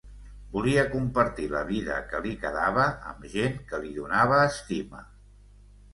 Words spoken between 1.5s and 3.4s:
la vida que li quedava amb